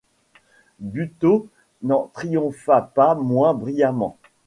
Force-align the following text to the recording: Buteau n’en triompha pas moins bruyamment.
Buteau 0.79 1.47
n’en 1.83 2.07
triompha 2.11 2.81
pas 2.81 3.13
moins 3.13 3.53
bruyamment. 3.53 4.17